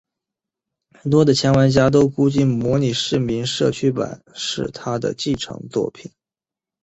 [0.99, 6.11] 很多的前玩家都估计模拟市民社区版是它的继承作品。